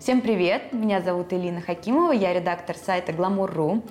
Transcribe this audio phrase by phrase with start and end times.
[0.00, 0.72] Всем привет!
[0.72, 3.82] Меня зовут Элина Хакимова, я редактор сайта Glamour.ru.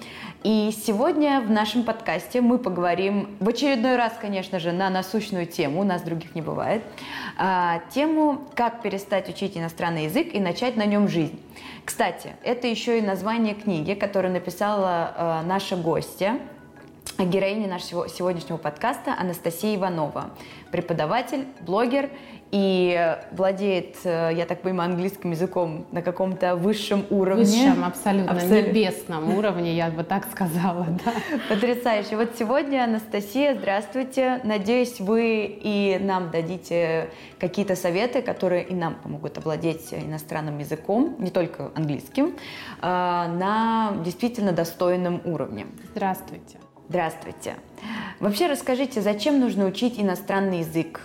[0.44, 5.82] И сегодня в нашем подкасте мы поговорим в очередной раз, конечно же, на насущную тему,
[5.82, 6.82] у нас других не бывает,
[7.38, 11.40] а, тему «Как перестать учить иностранный язык и начать на нем жизнь».
[11.86, 16.40] Кстати, это еще и название книги, которую написала а, наша гостья,
[17.26, 20.32] героиня нашего сегодняшнего подкаста Анастасия Иванова,
[20.72, 22.10] преподаватель, блогер
[22.52, 27.44] и владеет, э, я так понимаю, английским языком на каком-то высшем уровне.
[27.44, 28.70] Высшем, абсолютно, абсолютно.
[28.70, 30.88] небесном уровне, я бы так сказала.
[31.06, 31.14] Да.
[31.48, 32.18] Потрясающе.
[32.18, 34.42] Вот сегодня, Анастасия, здравствуйте.
[34.44, 41.30] Надеюсь, вы и нам дадите какие-то советы, которые и нам помогут овладеть иностранным языком, не
[41.30, 42.36] только английским,
[42.82, 45.68] э, на действительно достойном уровне.
[45.92, 46.58] Здравствуйте.
[46.90, 47.56] Здравствуйте.
[48.20, 51.02] Вообще расскажите, зачем нужно учить иностранный язык?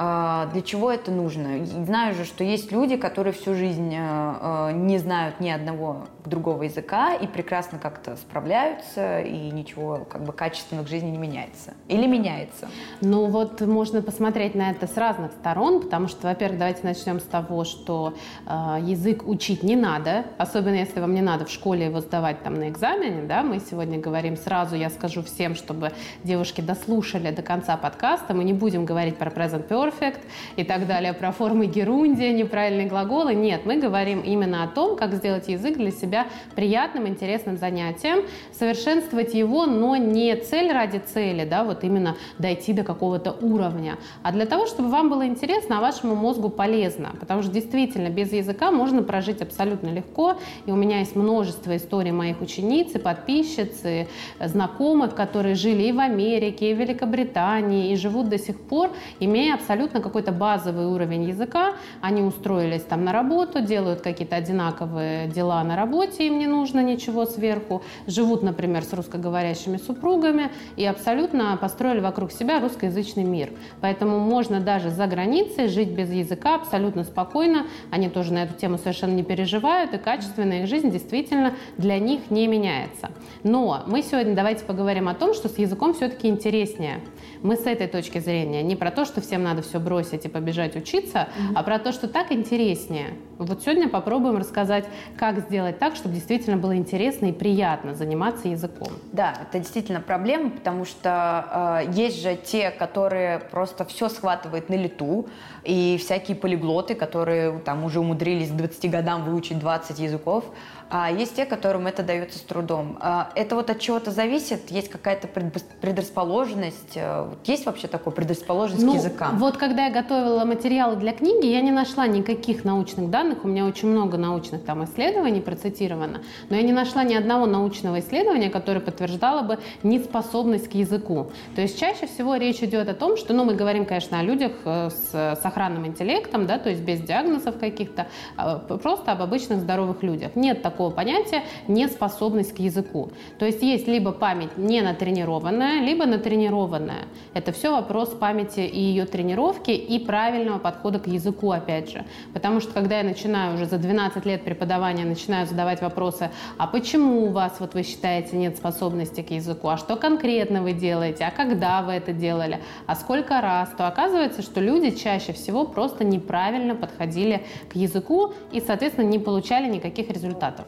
[0.00, 1.66] А, для чего это нужно?
[1.66, 6.62] Знаю же, что есть люди, которые всю жизнь э, э, не знают ни одного другого
[6.62, 11.74] языка и прекрасно как-то справляются, и ничего как бы качественно в жизни не меняется.
[11.88, 12.68] Или меняется?
[13.00, 17.24] Ну вот можно посмотреть на это с разных сторон, потому что, во-первых, давайте начнем с
[17.24, 18.14] того, что
[18.46, 22.54] э, язык учить не надо, особенно если вам не надо в школе его сдавать там
[22.54, 25.90] на экзамене, да, мы сегодня говорим сразу, я скажу всем, чтобы
[26.22, 30.20] девушки дослушали до конца подкаста, мы не будем говорить про present perfect, perfect
[30.56, 33.34] и так далее, про формы герундия, неправильные глаголы.
[33.34, 39.34] Нет, мы говорим именно о том, как сделать язык для себя приятным, интересным занятием, совершенствовать
[39.34, 44.46] его, но не цель ради цели, да, вот именно дойти до какого-то уровня, а для
[44.46, 49.02] того, чтобы вам было интересно, а вашему мозгу полезно, потому что действительно без языка можно
[49.02, 50.36] прожить абсолютно легко,
[50.66, 54.06] и у меня есть множество историй моих учениц и подписчиц, и
[54.40, 59.54] знакомых, которые жили и в Америке, и в Великобритании, и живут до сих пор, имея
[59.54, 61.74] абсолютно абсолютно какой-то базовый уровень языка.
[62.00, 67.26] Они устроились там на работу, делают какие-то одинаковые дела на работе, им не нужно ничего
[67.26, 67.82] сверху.
[68.08, 73.50] Живут, например, с русскоговорящими супругами и абсолютно построили вокруг себя русскоязычный мир.
[73.80, 77.66] Поэтому можно даже за границей жить без языка абсолютно спокойно.
[77.92, 82.30] Они тоже на эту тему совершенно не переживают, и качественная их жизнь действительно для них
[82.30, 83.10] не меняется.
[83.44, 87.00] Но мы сегодня давайте поговорим о том, что с языком все-таки интереснее.
[87.42, 90.76] Мы с этой точки зрения не про то, что всем надо все бросить и побежать
[90.76, 91.52] учиться, mm-hmm.
[91.54, 93.14] а про то, что так интереснее.
[93.38, 94.84] Вот сегодня попробуем рассказать,
[95.16, 98.88] как сделать так, чтобы действительно было интересно и приятно заниматься языком.
[99.12, 104.74] Да, это действительно проблема, потому что э, есть же те, которые просто все схватывают на
[104.74, 105.28] лету,
[105.64, 110.44] и всякие полиглоты, которые там уже умудрились к 20 годам выучить 20 языков,
[110.90, 112.98] а есть те, которым это дается с трудом.
[113.00, 114.70] А, это вот от чего-то зависит?
[114.70, 116.96] Есть какая-то предрасположенность?
[116.96, 119.38] Э, есть вообще такое предрасположенность ну, к языкам?
[119.38, 123.44] Вот когда я готовила материалы для книги, я не нашла никаких научных данных.
[123.44, 128.00] У меня очень много научных там исследований процитировано, но я не нашла ни одного научного
[128.00, 131.30] исследования, которое подтверждало бы неспособность к языку.
[131.54, 134.52] То есть чаще всего речь идет о том, что, ну, мы говорим, конечно, о людях
[134.64, 138.06] э, с сохранным интеллектом, да, то есть без диагнозов каких-то,
[138.36, 140.34] а, просто об обычных здоровых людях.
[140.34, 143.10] Нет такого такого понятия неспособность к языку.
[143.40, 147.06] То есть есть либо память не натренированная, либо натренированная.
[147.34, 152.04] Это все вопрос памяти и ее тренировки и правильного подхода к языку, опять же.
[152.32, 157.24] Потому что когда я начинаю уже за 12 лет преподавания, начинаю задавать вопросы, а почему
[157.24, 161.32] у вас, вот вы считаете, нет способности к языку, а что конкретно вы делаете, а
[161.32, 166.76] когда вы это делали, а сколько раз, то оказывается, что люди чаще всего просто неправильно
[166.76, 170.67] подходили к языку и, соответственно, не получали никаких результатов.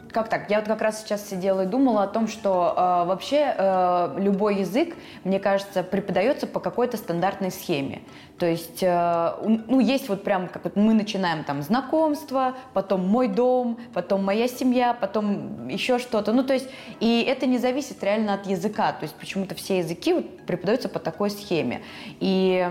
[0.11, 0.49] Как так?
[0.49, 4.57] Я вот как раз сейчас сидела и думала о том, что э, вообще э, любой
[4.57, 8.01] язык, мне кажется, преподается по какой-то стандартной схеме.
[8.37, 9.33] То есть, э,
[9.67, 14.47] ну, есть вот прям, как вот мы начинаем там знакомство, потом мой дом, потом моя
[14.47, 16.33] семья, потом еще что-то.
[16.33, 16.67] Ну, то есть,
[16.99, 18.91] и это не зависит реально от языка.
[18.93, 21.83] То есть, почему-то все языки вот преподаются по такой схеме.
[22.19, 22.67] И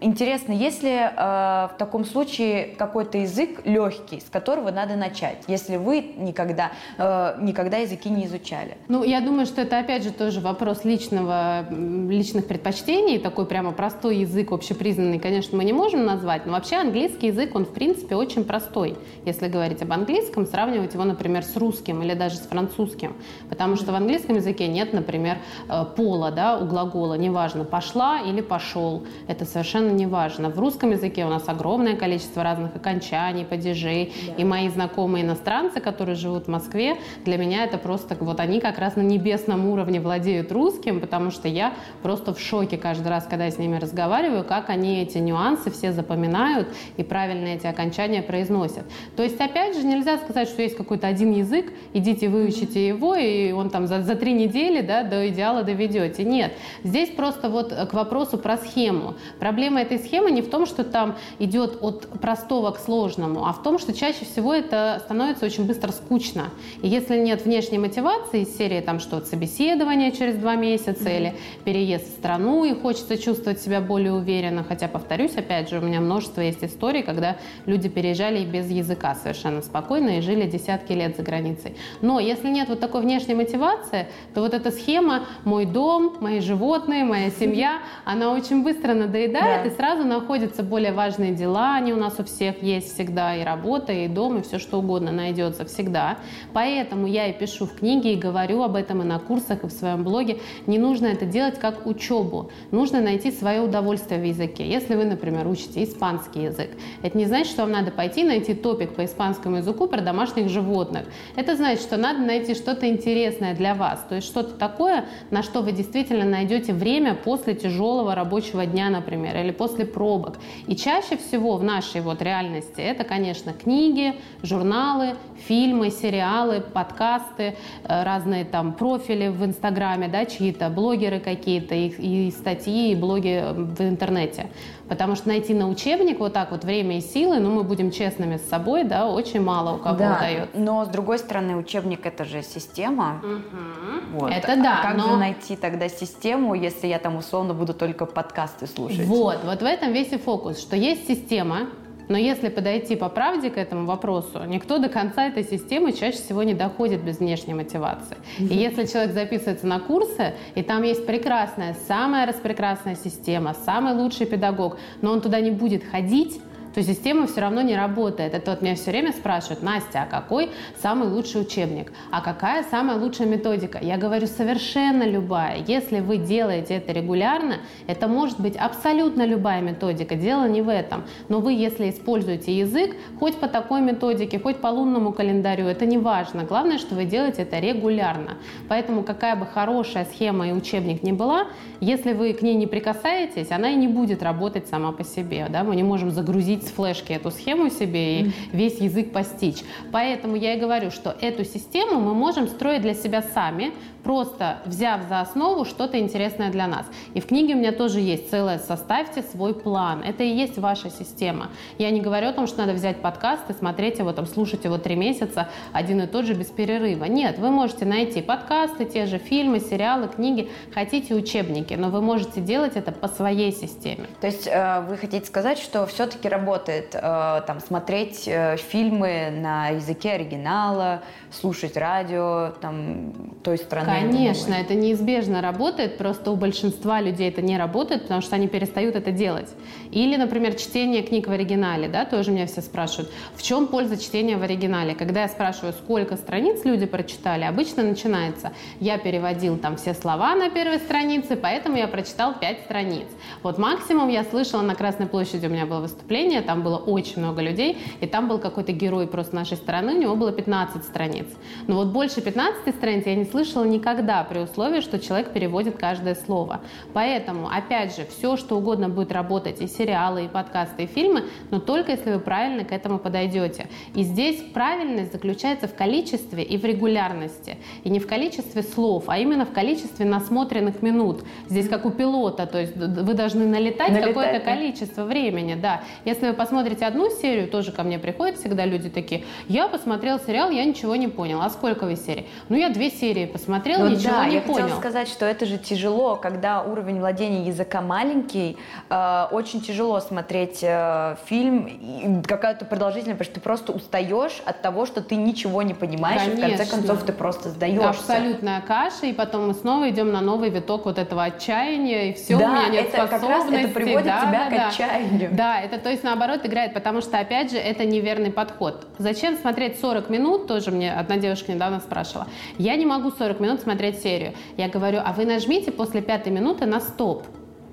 [0.00, 6.00] интересно, если э, в таком случае какой-то язык легкий, с которого надо начать, если вы
[6.16, 8.76] никогда, э, никогда языки не изучали?
[8.88, 14.18] Ну, я думаю, что это опять же тоже вопрос личного, личных предпочтений, такой прямо простой
[14.18, 18.44] язык, общепризнанный конечно, мы не можем назвать, но вообще английский язык, он в принципе очень
[18.44, 23.14] простой, если говорить об английском, сравнивать его, например, с русским или даже с французским,
[23.48, 25.38] потому что в английском языке нет, например,
[25.68, 30.50] э, пола, да, у глагола, неважно, пошла или пошел, это совершенно не важно.
[30.50, 34.34] В русском языке у нас огромное количество разных окончаний, падежей, да.
[34.34, 36.96] и мои знакомые иностранцы, которые живут в Москве, Москве,
[37.26, 41.46] для меня это просто вот они как раз на небесном уровне владеют русским, потому что
[41.46, 45.70] я просто в шоке каждый раз, когда я с ними разговариваю, как они эти нюансы
[45.70, 48.84] все запоминают и правильно эти окончания произносят.
[49.16, 53.52] То есть, опять же, нельзя сказать, что есть какой-то один язык, идите выучите его, и
[53.52, 56.24] он там за, за три недели да, до идеала доведете.
[56.24, 56.52] Нет.
[56.84, 59.14] Здесь просто вот к вопросу про схему.
[59.38, 63.62] Проблема этой схемы не в том, что там идет от простого к сложному, а в
[63.62, 66.44] том, что чаще всего это становится очень быстро скучно.
[66.82, 71.16] И если нет внешней мотивации из серии там что-то собеседование через два месяца mm-hmm.
[71.16, 75.82] или переезд в страну и хочется чувствовать себя более уверенно, хотя, повторюсь, опять же, у
[75.82, 77.36] меня множество есть историй, когда
[77.66, 81.76] люди переезжали и без языка совершенно спокойно и жили десятки лет за границей.
[82.00, 87.04] Но если нет вот такой внешней мотивации, то вот эта схема «мой дом», «мои животные»,
[87.04, 89.68] «моя семья», она очень быстро надоедает, да.
[89.68, 93.92] и сразу находятся более важные дела, они у нас у всех есть всегда, и работа,
[93.92, 96.18] и дом, и все что угодно найдется всегда.
[96.52, 99.72] Поэтому я и пишу в книге, и говорю об этом и на курсах, и в
[99.72, 100.38] своем блоге.
[100.66, 102.50] Не нужно это делать как учебу.
[102.70, 104.68] Нужно найти свое удовольствие в языке.
[104.68, 106.70] Если вы, например, учите испанский язык,
[107.02, 111.06] это не значит, что вам надо пойти найти топик по испанскому языку про домашних животных.
[111.36, 115.62] Это значит, что надо найти что-то интересное для вас, то есть что-то такое, на что
[115.62, 120.38] вы действительно найдете время после тяжелого рабочего дня, например, или после пробок.
[120.66, 125.14] И чаще всего в нашей вот реальности это, конечно, книги, журналы,
[125.46, 126.41] фильмы, сериалы,
[126.72, 132.94] подкасты, э, разные там профили в Инстаграме, да, чьи-то блогеры какие-то, и, и статьи, и
[132.94, 134.50] блоги в интернете.
[134.88, 138.36] Потому что найти на учебник вот так вот время и силы, ну, мы будем честными
[138.36, 140.58] с собой, да, очень мало у кого да, удается.
[140.58, 143.22] но с другой стороны, учебник это же система.
[143.22, 144.18] Угу.
[144.18, 144.30] Вот.
[144.30, 144.80] Это да.
[144.80, 145.04] А как но...
[145.04, 149.06] же найти тогда систему, если я там условно буду только подкасты слушать?
[149.06, 151.68] Вот, вот в этом весь и фокус, что есть система,
[152.08, 156.42] но если подойти по правде к этому вопросу, никто до конца этой системы чаще всего
[156.42, 158.16] не доходит без внешней мотивации.
[158.38, 164.26] И если человек записывается на курсы, и там есть прекрасная, самая распрекрасная система, самый лучший
[164.26, 166.40] педагог, но он туда не будет ходить,
[166.74, 168.34] то система все равно не работает.
[168.34, 171.92] Это вот меня все время спрашивают, Настя, а какой самый лучший учебник?
[172.10, 173.78] А какая самая лучшая методика?
[173.80, 175.58] Я говорю, совершенно любая.
[175.66, 180.14] Если вы делаете это регулярно, это может быть абсолютно любая методика.
[180.14, 181.04] Дело не в этом.
[181.28, 185.98] Но вы, если используете язык, хоть по такой методике, хоть по лунному календарю, это не
[185.98, 186.44] важно.
[186.44, 188.38] Главное, что вы делаете это регулярно.
[188.68, 191.46] Поэтому какая бы хорошая схема и учебник ни была,
[191.80, 195.46] если вы к ней не прикасаетесь, она и не будет работать сама по себе.
[195.50, 195.64] Да?
[195.64, 199.62] Мы не можем загрузить с флешки эту схему себе и весь язык постичь.
[199.90, 203.72] Поэтому я и говорю, что эту систему мы можем строить для себя сами,
[204.02, 206.86] просто взяв за основу что-то интересное для нас.
[207.14, 210.02] И в книге у меня тоже есть целое «Составьте свой план».
[210.02, 211.50] Это и есть ваша система.
[211.78, 214.78] Я не говорю о том, что надо взять подкаст и смотреть его, там, слушать его
[214.78, 217.04] три месяца, один и тот же без перерыва.
[217.04, 222.40] Нет, вы можете найти подкасты, те же фильмы, сериалы, книги, хотите учебники, но вы можете
[222.40, 224.06] делать это по своей системе.
[224.20, 229.68] То есть э, вы хотите сказать, что все-таки работает э, там, смотреть э, фильмы на
[229.68, 231.02] языке оригинала,
[231.32, 233.12] слушать радио там,
[233.42, 238.36] той страны, Конечно, это неизбежно работает, просто у большинства людей это не работает, потому что
[238.36, 239.48] они перестают это делать.
[239.90, 244.36] Или, например, чтение книг в оригинале, да, тоже меня все спрашивают, в чем польза чтения
[244.36, 244.94] в оригинале?
[244.94, 250.50] Когда я спрашиваю, сколько страниц люди прочитали, обычно начинается, я переводил там все слова на
[250.50, 253.06] первой странице, поэтому я прочитал пять страниц.
[253.42, 257.42] Вот максимум я слышала на Красной площади, у меня было выступление, там было очень много
[257.42, 261.21] людей, и там был какой-то герой просто нашей страны, у него было 15 страниц.
[261.66, 265.76] Но вот больше 15 страниц я не слышала ни никогда при условии, что человек переводит
[265.76, 266.60] каждое слово.
[266.92, 271.58] Поэтому, опять же, все, что угодно будет работать, и сериалы, и подкасты, и фильмы, но
[271.58, 273.66] только если вы правильно к этому подойдете.
[273.96, 277.56] И здесь правильность заключается в количестве и в регулярности.
[277.82, 281.24] И не в количестве слов, а именно в количестве насмотренных минут.
[281.48, 284.54] Здесь как у пилота, то есть вы должны налетать, налетать какое-то да.
[284.54, 285.82] количество времени, да.
[286.04, 290.50] Если вы посмотрите одну серию, тоже ко мне приходят всегда люди такие, я посмотрел сериал,
[290.50, 291.40] я ничего не понял.
[291.42, 292.26] А сколько вы серий?
[292.48, 294.62] Ну, я две серии посмотрел, посмотрел, ну, ничего да, не я понял.
[294.62, 298.56] хотела сказать, что это же тяжело, когда уровень владения языка маленький,
[298.88, 304.86] э, очень тяжело смотреть э, фильм, какая-то продолжительность, потому что ты просто устаешь от того,
[304.86, 306.44] что ты ничего не понимаешь, Конечно.
[306.44, 307.88] и в конце концов ты просто сдаешься.
[307.88, 312.38] Абсолютная каша, и потом мы снова идем на новый виток вот этого отчаяния, и все,
[312.38, 313.26] да, у меня нет это способностей.
[313.28, 315.30] Как раз это приводит да, тебя да, к отчаянию.
[315.32, 318.86] Да, это то есть наоборот играет, потому что, опять же, это неверный подход.
[318.98, 322.26] Зачем смотреть 40 минут, тоже мне одна девушка недавно спрашивала.
[322.58, 324.32] Я не могу 40 минут смотреть серию.
[324.56, 327.26] Я говорю, а вы нажмите после пятой минуты на стоп.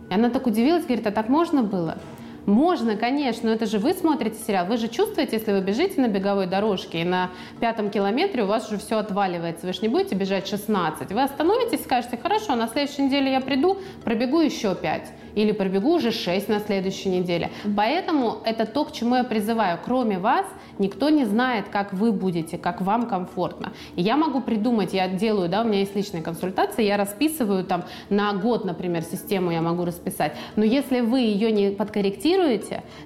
[0.10, 1.98] И она так удивилась, говорит, а так можно было?
[2.46, 4.66] Можно, конечно, но это же вы смотрите сериал.
[4.66, 7.30] Вы же чувствуете, если вы бежите на беговой дорожке, и на
[7.60, 9.68] пятом километре у вас уже все отваливается.
[9.68, 11.12] Вы же не будете бежать 16.
[11.12, 16.12] Вы остановитесь, скажете, хорошо, на следующей неделе я приду, пробегу еще 5 или пробегу уже
[16.12, 17.52] 6 на следующей неделе.
[17.76, 19.80] Поэтому это то, к чему я призываю.
[19.84, 20.46] Кроме вас,
[20.80, 23.74] никто не знает, как вы будете, как вам комфортно.
[23.96, 27.84] И я могу придумать, я делаю, да, у меня есть личная консультация, я расписываю там
[28.10, 30.36] на год, например, систему я могу расписать.
[30.56, 32.29] Но если вы ее не подкорректируете,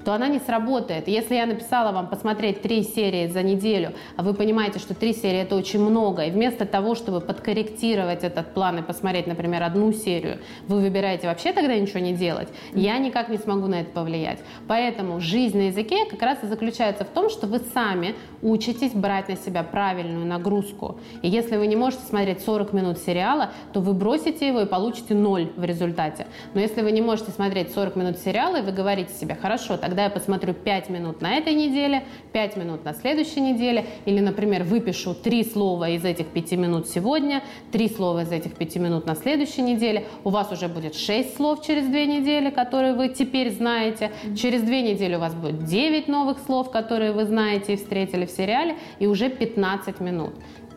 [0.03, 1.08] то она не сработает.
[1.08, 5.39] Если я написала вам посмотреть три серии за неделю, а вы понимаете, что три серии
[5.39, 10.39] это очень много, и вместо того, чтобы подкорректировать этот план и посмотреть, например, одну серию,
[10.68, 14.39] вы выбираете вообще тогда ничего не делать, я никак не смогу на это повлиять.
[14.68, 19.30] Поэтому жизнь на языке как раз и заключается в том, что вы сами учитесь брать
[19.30, 21.00] на себя правильную нагрузку.
[21.22, 25.13] И если вы не можете смотреть 40 минут сериала, то вы бросите его и получите
[25.13, 26.27] ноль в результате.
[26.53, 30.03] Но если вы не можете смотреть 40 минут сериала, и вы говорите себе, хорошо, тогда
[30.03, 35.13] я посмотрю 5 минут на этой неделе, 5 минут на следующей неделе, или, например, выпишу
[35.13, 39.62] 3 слова из этих 5 минут сегодня, 3 слова из этих 5 минут на следующей
[39.62, 44.62] неделе, у вас уже будет 6 слов через 2 недели, которые вы теперь знаете, через
[44.62, 48.75] 2 недели у вас будет 9 новых слов, которые вы знаете и встретили в сериале,
[49.00, 50.34] и уже 15 минут.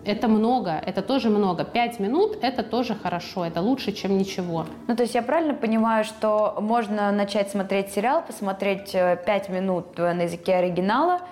[0.06, 1.64] Это много, это тоже много.
[1.64, 4.66] Пять минут– это тоже хорошо, это лучше, чем ничего.
[4.86, 9.98] Ну, то есть я правильно понимаю, что можно начать смотреть сериал, посмотреть э, пять минут
[9.98, 11.20] на языке оригинала–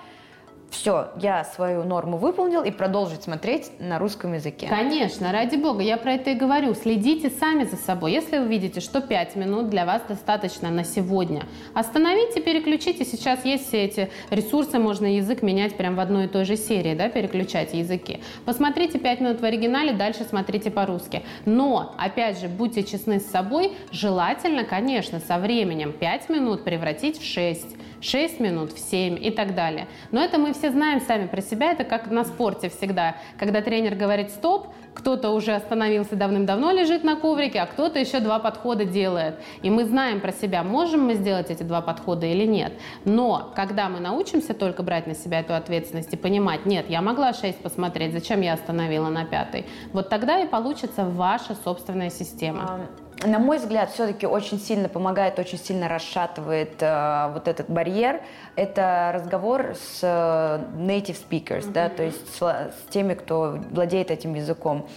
[0.75, 4.67] все, я свою норму выполнил и продолжить смотреть на русском языке.
[4.67, 6.73] Конечно, ради бога, я про это и говорю.
[6.73, 8.11] Следите сами за собой.
[8.11, 13.05] Если вы видите, что 5 минут для вас достаточно на сегодня, остановите, переключите.
[13.05, 16.93] Сейчас есть все эти ресурсы, можно язык менять прямо в одной и той же серии,
[16.93, 18.19] да, переключать языки.
[18.45, 21.23] Посмотрите 5 минут в оригинале, дальше смотрите по-русски.
[21.45, 27.25] Но, опять же, будьте честны с собой, желательно, конечно, со временем 5 минут превратить в
[27.25, 27.65] 6
[28.01, 29.87] 6 минут, в 7 и так далее.
[30.11, 33.15] Но это мы все знаем сами про себя, это как на спорте всегда.
[33.37, 38.39] Когда тренер говорит «стоп», кто-то уже остановился давным-давно, лежит на коврике, а кто-то еще два
[38.39, 39.35] подхода делает.
[39.61, 42.73] И мы знаем про себя, можем мы сделать эти два подхода или нет.
[43.03, 47.33] Но когда мы научимся только брать на себя эту ответственность и понимать, нет, я могла
[47.33, 52.87] 6 посмотреть, зачем я остановила на пятой, вот тогда и получится ваша собственная система
[53.23, 58.21] на мой взгляд, все-таки очень сильно помогает, очень сильно расшатывает э, вот этот барьер.
[58.55, 61.71] Это разговор с э, native speakers, mm-hmm.
[61.71, 64.87] да, то есть с, с теми, кто владеет этим языком.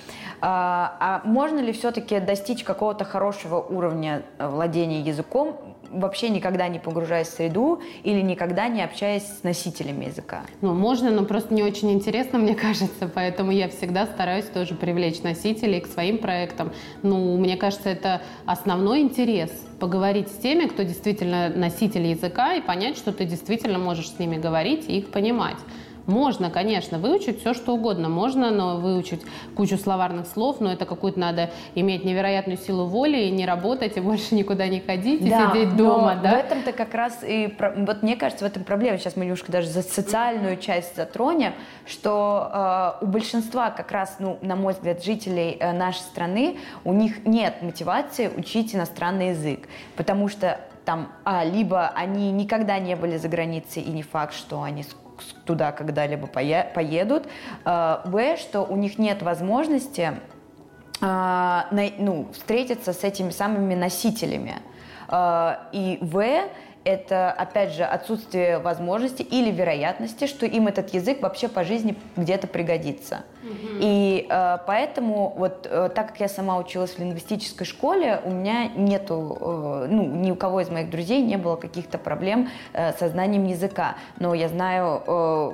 [0.40, 7.28] А, а можно ли все-таки достичь какого-то хорошего уровня владения языком вообще никогда не погружаясь
[7.28, 10.42] в среду или никогда не общаясь с носителями языка?
[10.60, 15.22] Ну, можно, но просто не очень интересно, мне кажется, поэтому я всегда стараюсь тоже привлечь
[15.22, 16.72] носителей к своим проектам.
[17.02, 22.96] Ну, мне кажется, это основной интерес поговорить с теми, кто действительно носитель языка, и понять,
[22.96, 25.58] что ты действительно можешь с ними говорить и их понимать.
[26.08, 28.08] Можно, конечно, выучить все, что угодно.
[28.08, 29.20] Можно но выучить
[29.54, 34.00] кучу словарных слов, но это какую-то надо иметь невероятную силу воли и не работать, и
[34.00, 36.18] больше никуда не ходить, и да, сидеть дома.
[36.22, 36.30] Да?
[36.30, 37.54] в этом-то как раз и...
[37.76, 38.96] Вот мне кажется, в этом проблема.
[38.96, 41.52] Сейчас мы немножко даже за социальную часть затронем,
[41.86, 46.94] что э, у большинства как раз, ну, на мой взгляд, жителей э, нашей страны, у
[46.94, 53.18] них нет мотивации учить иностранный язык, потому что там, а, либо они никогда не были
[53.18, 54.84] за границей, и не факт, что они
[55.44, 57.26] туда когда-либо поедут.
[57.64, 60.14] А, б, что у них нет возможности
[61.00, 64.56] а, ну, встретиться с этими самыми носителями.
[65.08, 66.48] А, и В,
[66.88, 72.46] это, опять же, отсутствие возможности или вероятности, что им этот язык вообще по жизни где-то
[72.46, 73.24] пригодится.
[73.42, 73.78] Угу.
[73.80, 78.68] И э, поэтому, вот э, так как я сама училась в лингвистической школе, у меня
[78.68, 83.10] нету, э, ну, ни у кого из моих друзей не было каких-то проблем э, со
[83.10, 83.96] знанием языка.
[84.18, 85.02] Но я знаю...
[85.06, 85.52] Э,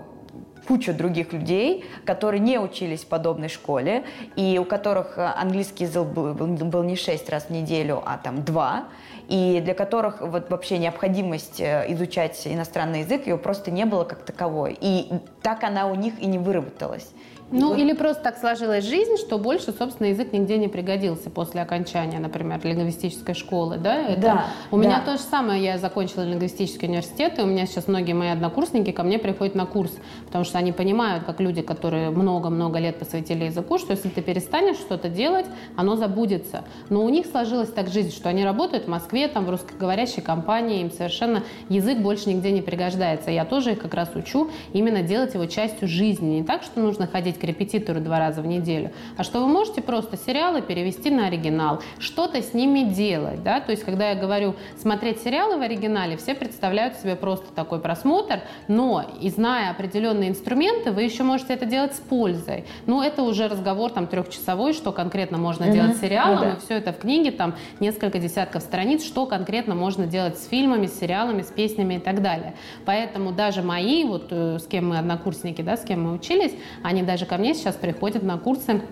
[0.67, 6.07] кучу других людей, которые не учились в подобной школе, и у которых э, английский язык
[6.07, 8.85] был, был, был не 6 раз в неделю, а там 2
[9.29, 14.25] и для которых вот вообще необходимость э, изучать иностранный язык, ее просто не было как
[14.25, 14.77] таковой.
[14.81, 15.11] И
[15.43, 17.11] так она у них и не выработалась.
[17.51, 17.79] Ну, вот.
[17.79, 22.61] или просто так сложилась жизнь, что больше, собственно, язык нигде не пригодился после окончания, например,
[22.65, 23.97] лингвистической школы, да?
[23.97, 24.21] Это...
[24.21, 24.47] Да.
[24.71, 24.83] У да.
[24.83, 28.91] меня то же самое, я закончила лингвистический университет, и у меня сейчас многие мои однокурсники
[28.91, 29.93] ко мне приходят на курс,
[30.27, 34.77] потому что они понимают, как люди, которые много-много лет посвятили языку, что если ты перестанешь
[34.77, 35.47] что-то делать,
[35.77, 36.65] оно забудется.
[36.89, 40.23] Но у них сложилась так жизнь, что они работают в Москве, Москве, там в русскоговорящей
[40.23, 43.31] компании, им совершенно язык больше нигде не пригождается.
[43.31, 46.37] Я тоже их как раз учу именно делать его частью жизни.
[46.37, 49.83] Не так, что нужно ходить к репетитору два раза в неделю, а что вы можете
[49.83, 53.43] просто сериалы перевести на оригинал, что-то с ними делать.
[53.43, 53.61] Да?
[53.61, 58.41] То есть, когда я говорю смотреть сериалы в оригинале, все представляют себе просто такой просмотр,
[58.67, 62.65] но и зная определенные инструменты, вы еще можете это делать с пользой.
[62.87, 65.73] Ну, это уже разговор там трехчасовой, что конкретно можно mm-hmm.
[65.73, 66.53] делать с сериалом, ну, да.
[66.53, 70.87] и все это в книге, там несколько десятков страниц, что конкретно можно делать с фильмами,
[70.87, 72.55] с сериалами, с песнями и так далее.
[72.87, 77.03] Поэтому даже мои, вот э, с кем мы однокурсники, да, с кем мы учились, они
[77.03, 78.83] даже ко мне сейчас приходят на курсы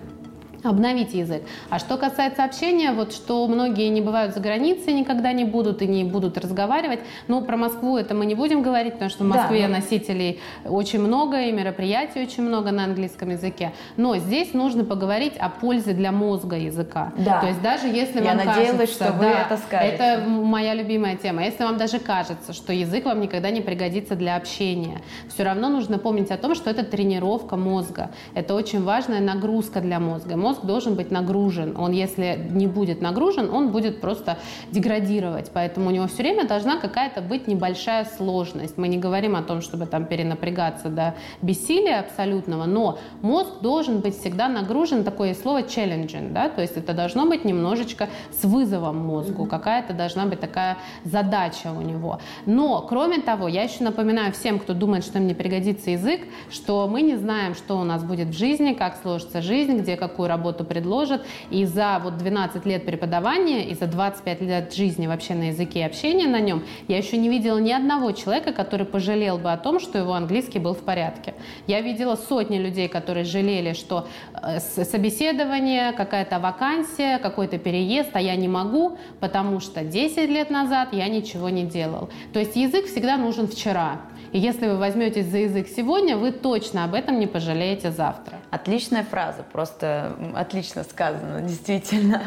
[0.62, 1.42] обновить язык.
[1.70, 5.86] А что касается общения, вот что многие не бывают за границей, никогда не будут и
[5.86, 7.00] не будут разговаривать.
[7.28, 9.74] Ну, про Москву это мы не будем говорить, потому что в Москве да, но...
[9.76, 13.72] носителей очень много и мероприятий очень много на английском языке.
[13.96, 17.12] Но здесь нужно поговорить о пользе для мозга языка.
[17.18, 17.40] Да.
[17.40, 19.94] То есть даже если Я вам надеялась, кажется, что вы да, это скажете.
[19.94, 21.44] Это моя любимая тема.
[21.44, 25.98] Если вам даже кажется, что язык вам никогда не пригодится для общения, все равно нужно
[25.98, 28.10] помнить о том, что это тренировка мозга.
[28.34, 30.36] Это очень важная нагрузка для мозга.
[30.36, 31.76] Мозг мозг должен быть нагружен.
[31.78, 34.36] Он, если не будет нагружен, он будет просто
[34.70, 35.50] деградировать.
[35.54, 38.76] Поэтому у него все время должна какая-то быть небольшая сложность.
[38.76, 44.18] Мы не говорим о том, чтобы там перенапрягаться до бессилия абсолютного, но мозг должен быть
[44.18, 49.46] всегда нагружен, такое слово challenging, да, то есть это должно быть немножечко с вызовом мозгу,
[49.46, 52.20] какая-то должна быть такая задача у него.
[52.44, 56.86] Но, кроме того, я еще напоминаю всем, кто думает, что им не пригодится язык, что
[56.88, 60.41] мы не знаем, что у нас будет в жизни, как сложится жизнь, где какую работу
[60.42, 61.24] работу предложат.
[61.50, 66.26] И за вот 12 лет преподавания и за 25 лет жизни вообще на языке общения
[66.26, 69.98] на нем я еще не видела ни одного человека, который пожалел бы о том, что
[69.98, 71.34] его английский был в порядке.
[71.68, 78.36] Я видела сотни людей, которые жалели, что э, собеседование, какая-то вакансия, какой-то переезд, а я
[78.36, 82.08] не могу, потому что 10 лет назад я ничего не делал.
[82.32, 84.00] То есть язык всегда нужен вчера.
[84.32, 88.38] И если вы возьметесь за язык сегодня, вы точно об этом не пожалеете завтра.
[88.50, 92.22] Отличная фраза, просто отлично сказано, действительно.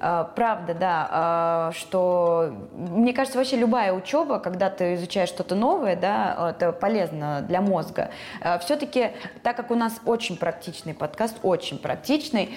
[0.00, 5.96] А, правда, да, а, что мне кажется, вообще любая учеба, когда ты изучаешь что-то новое,
[5.96, 8.10] да, это полезно для мозга.
[8.40, 12.50] А, Все-таки, так как у нас очень практичный подкаст, очень практичный,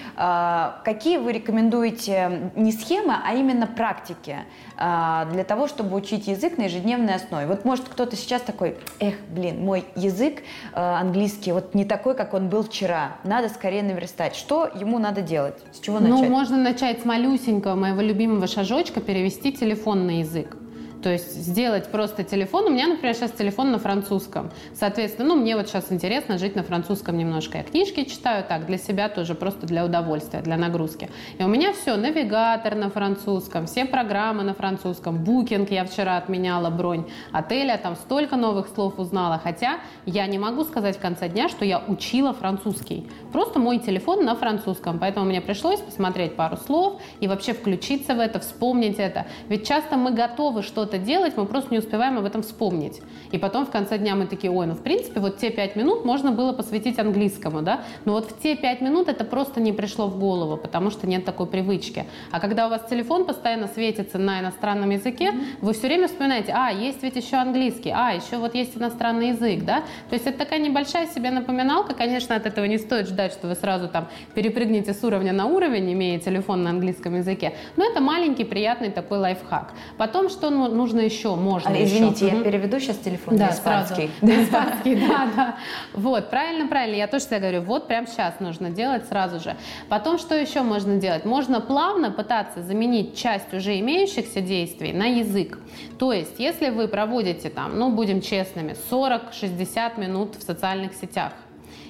[0.84, 4.38] какие вы рекомендуете не схемы, а именно практики
[4.76, 7.46] для того, чтобы учить язык на ежедневной основе?
[7.46, 10.42] Вот может кто-то сейчас такой, эх, блин, мой язык
[10.72, 14.34] английский вот не такой, как он был вчера, надо скорее наверстать.
[14.34, 15.56] Что ему надо делать?
[15.72, 16.28] С чего ну, начать?
[16.28, 20.56] Ну, можно начать с малюсенького малюсенького моего любимого шажочка перевести телефон на язык.
[21.02, 22.66] То есть сделать просто телефон.
[22.66, 24.50] У меня, например, сейчас телефон на французском.
[24.74, 27.58] Соответственно, ну, мне вот сейчас интересно жить на французском немножко.
[27.58, 31.08] Я книжки читаю так, для себя тоже, просто для удовольствия, для нагрузки.
[31.38, 36.70] И у меня все, навигатор на французском, все программы на французском, букинг я вчера отменяла,
[36.70, 39.40] бронь отеля, там столько новых слов узнала.
[39.42, 43.08] Хотя я не могу сказать в конце дня, что я учила французский.
[43.32, 44.98] Просто мой телефон на французском.
[44.98, 49.26] Поэтому мне пришлось посмотреть пару слов и вообще включиться в это, вспомнить это.
[49.48, 53.02] Ведь часто мы готовы что-то что-то делать, мы просто не успеваем об этом вспомнить.
[53.30, 56.04] И потом в конце дня мы такие, ой, ну в принципе вот те пять минут
[56.06, 60.06] можно было посвятить английскому, да, но вот в те пять минут это просто не пришло
[60.06, 62.06] в голову, потому что нет такой привычки.
[62.30, 66.70] А когда у вас телефон постоянно светится на иностранном языке, вы все время вспоминаете, а,
[66.70, 70.58] есть ведь еще английский, а, еще вот есть иностранный язык, да, то есть это такая
[70.58, 75.04] небольшая себе напоминалка, конечно, от этого не стоит ждать, что вы сразу там перепрыгнете с
[75.04, 79.74] уровня на уровень, имея телефон на английском языке, но это маленький приятный такой лайфхак.
[79.98, 82.36] Потом, что ну, нужно еще, можно а, Извините, еще.
[82.36, 84.10] я переведу сейчас телефон да, на испанский.
[84.20, 84.32] Сразу.
[84.32, 85.56] На испанский, да, да.
[85.92, 86.96] Вот, правильно, правильно.
[86.96, 89.56] Я тоже всегда говорю, вот прямо сейчас нужно делать сразу же.
[89.88, 91.24] Потом, что еще можно делать?
[91.24, 95.58] Можно плавно пытаться заменить часть уже имеющихся действий на язык.
[95.98, 101.32] То есть, если вы проводите там, ну, будем честными, 40-60 минут в социальных сетях,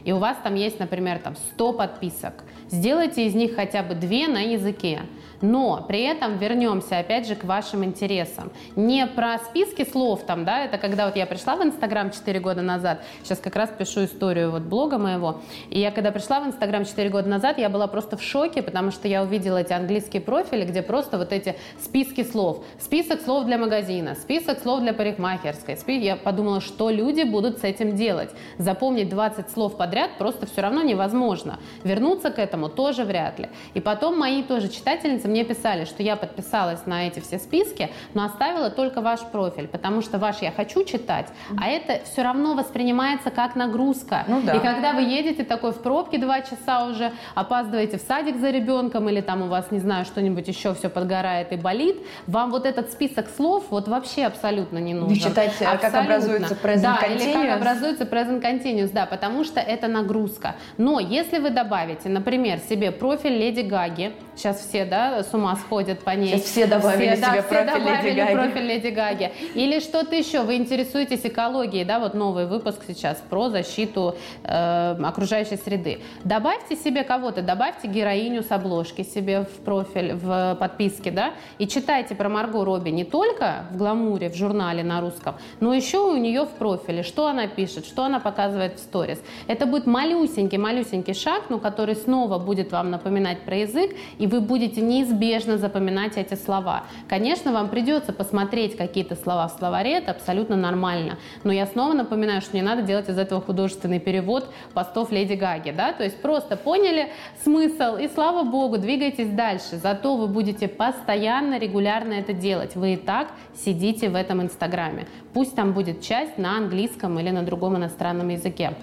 [0.04, 4.28] и у вас там есть, например, там 100 подписок, сделайте из них хотя бы две
[4.28, 5.02] на языке.
[5.40, 8.50] Но при этом вернемся опять же к вашим интересам.
[8.74, 12.62] Не про списки слов там, да, это когда вот я пришла в Инстаграм 4 года
[12.62, 16.84] назад, сейчас как раз пишу историю вот блога моего, и я когда пришла в Инстаграм
[16.84, 20.64] 4 года назад, я была просто в шоке, потому что я увидела эти английские профили,
[20.64, 22.64] где просто вот эти списки слов.
[22.80, 25.78] Список слов для магазина, список слов для парикмахерской.
[25.86, 28.30] Я подумала, что люди будут с этим делать.
[28.58, 31.58] Запомнить 20 слов по подряд просто все равно невозможно.
[31.82, 33.48] Вернуться к этому тоже вряд ли.
[33.72, 38.26] И потом мои тоже читательницы мне писали, что я подписалась на эти все списки, но
[38.26, 43.30] оставила только ваш профиль, потому что ваш я хочу читать, а это все равно воспринимается
[43.30, 44.24] как нагрузка.
[44.28, 44.56] Ну, да.
[44.56, 49.08] И когда вы едете такой в пробке два часа уже, опаздываете в садик за ребенком
[49.08, 51.96] или там у вас, не знаю, что-нибудь еще все подгорает и болит,
[52.26, 55.16] вам вот этот список слов вот вообще абсолютно не нужен.
[55.16, 55.78] Читать, абсолютно.
[55.78, 57.24] как образуется present да, continuous.
[57.24, 60.56] или как образуется present continuous, да, потому что это нагрузка.
[60.76, 66.00] Но если вы добавите, например, себе профиль Леди Гаги, сейчас все, да, с ума сходят
[66.00, 66.38] по ней.
[66.38, 68.34] Сейчас все добавили все, себе да, профиль все добавили Леди Гаги.
[68.34, 69.32] профиль Леди Гаги.
[69.54, 75.56] Или что-то еще, вы интересуетесь экологией, да, вот новый выпуск сейчас про защиту э, окружающей
[75.56, 76.00] среды.
[76.24, 82.14] Добавьте себе кого-то, добавьте героиню с обложки себе в профиль, в подписке, да, и читайте
[82.14, 86.44] про Марго Робби не только в гламуре, в журнале на русском, но еще у нее
[86.44, 89.20] в профиле, что она пишет, что она показывает в сторис.
[89.46, 94.80] Это будет малюсенький-малюсенький шаг, но который снова будет вам напоминать про язык, и вы будете
[94.80, 96.84] неизбежно запоминать эти слова.
[97.08, 101.18] Конечно, вам придется посмотреть какие-то слова в словаре, это абсолютно нормально.
[101.44, 105.70] Но я снова напоминаю, что не надо делать из этого художественный перевод постов Леди Гаги.
[105.70, 105.92] Да?
[105.92, 109.76] То есть просто поняли смысл, и слава богу, двигайтесь дальше.
[109.76, 112.76] Зато вы будете постоянно, регулярно это делать.
[112.76, 115.06] Вы и так сидите в этом Инстаграме.
[115.32, 118.74] Пусть там будет часть на английском или на другом иностранном языке.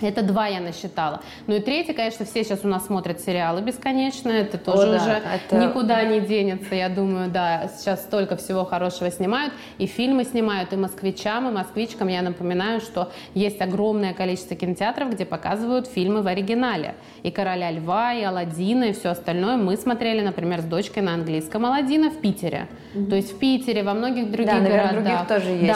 [0.00, 1.20] Это два я насчитала.
[1.46, 4.30] Ну и третье, конечно, все сейчас у нас смотрят сериалы бесконечно.
[4.30, 5.56] Это тоже О, да, уже это...
[5.56, 6.74] никуда не денется.
[6.74, 9.52] Я думаю, да, сейчас столько всего хорошего снимают.
[9.78, 12.08] И фильмы снимают, и москвичам, и москвичкам.
[12.08, 16.94] Я напоминаю, что есть огромное количество кинотеатров, где показывают фильмы в оригинале.
[17.22, 19.56] И «Короля льва», и «Аладдина», и все остальное.
[19.56, 22.68] Мы смотрели, например, с дочкой на английском «Аладдина» в Питере.
[22.94, 23.10] Mm-hmm.
[23.10, 25.26] То есть в Питере, во многих других да, наверное, городах.
[25.26, 25.74] других тоже есть.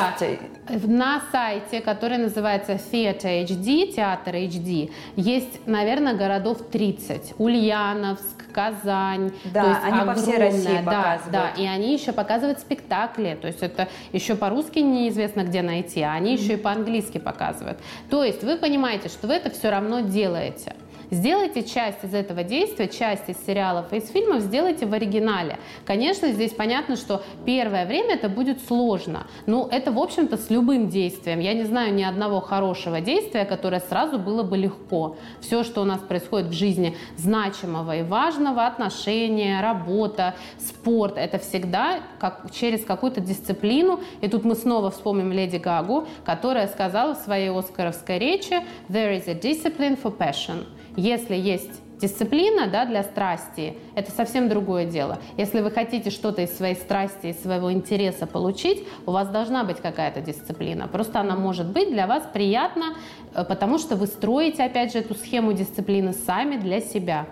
[0.69, 0.79] Да.
[0.87, 7.35] На сайте, который называется Theater HD, театр HD, есть, наверное, городов 30.
[7.39, 9.33] Ульяновск, Казань.
[9.45, 11.33] Да, то есть они огромная, по всей России да, показывают.
[11.33, 13.39] Да, и они еще показывают спектакли.
[13.41, 16.43] То есть это еще по-русски неизвестно, где найти, а они mm-hmm.
[16.43, 17.79] еще и по-английски показывают.
[18.11, 20.75] То есть вы понимаете, что вы это все равно делаете.
[21.13, 25.59] Сделайте часть из этого действия, часть из сериалов и из фильмов сделайте в оригинале.
[25.85, 29.27] Конечно, здесь понятно, что первое время это будет сложно.
[29.45, 31.39] Но это, в общем-то, с любым действием.
[31.41, 35.19] Я не знаю ни одного хорошего действия, которое сразу было бы легко.
[35.43, 42.01] Все, что у нас происходит в жизни значимого и важного, отношения, работа, спорт, это всегда
[42.21, 44.01] как, через какую-то дисциплину.
[44.23, 49.29] И тут мы снова вспомним Леди Гагу, которая сказала в своей оскаровской речи «There is
[49.29, 50.65] a discipline for passion».
[50.97, 55.19] Если есть дисциплина да, для страсти, это совсем другое дело.
[55.37, 59.79] Если вы хотите что-то из своей страсти, из своего интереса получить, у вас должна быть
[59.79, 60.89] какая-то дисциплина.
[60.89, 62.97] Просто она может быть для вас приятна,
[63.35, 67.27] э, потому что вы строите, опять же, эту схему дисциплины сами для себя.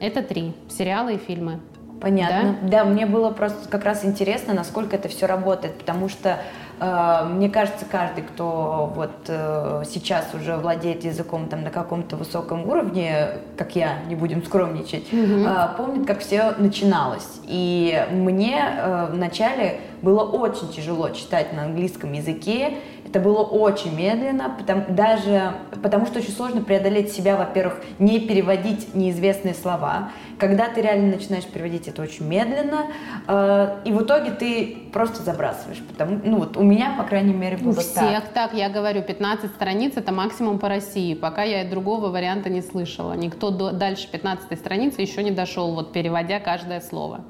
[0.00, 0.54] Это три.
[0.70, 1.60] Сериалы и фильмы.
[2.00, 2.56] Понятно.
[2.62, 2.68] Да?
[2.68, 6.40] да, мне было просто как раз интересно, насколько это все работает, потому что
[6.80, 13.38] мне кажется, каждый, кто вот э, сейчас уже владеет языком там на каком-то высоком уровне,
[13.56, 17.40] как я, не будем скромничать, э, помнит, как все начиналось.
[17.44, 22.78] И мне э, вначале было очень тяжело читать на английском языке,
[23.12, 28.94] это было очень медленно, потому, даже потому что очень сложно преодолеть себя, во-первых, не переводить
[28.94, 30.12] неизвестные слова.
[30.42, 32.86] Когда ты реально начинаешь переводить это очень медленно,
[33.28, 35.78] э, и в итоге ты просто забрасываешь.
[35.78, 38.52] Потому, ну вот у меня, по крайней мере, было у всех так.
[38.52, 41.14] Я говорю, 15 страниц это максимум по России.
[41.14, 43.12] Пока я другого варианта не слышала.
[43.12, 47.20] Никто до, дальше 15 страницы еще не дошел, вот переводя каждое слово.